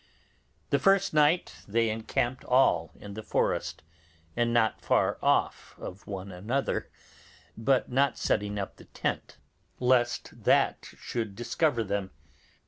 [0.71, 3.83] The first night they encamped all in the forest,
[4.35, 6.89] and not far off of one another,
[7.55, 9.37] but not setting up the tent,
[9.79, 12.09] lest that should discover them.